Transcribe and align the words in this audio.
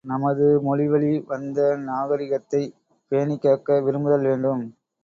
நமது 0.05 0.45
மொழிவழி 0.61 1.25
வந்த 1.25 1.59
நாகரிகத்தைப் 1.81 2.75
பேணிக்காக்க 3.11 3.83
விரும்புதல் 3.83 4.27
வேண்டும். 4.27 4.63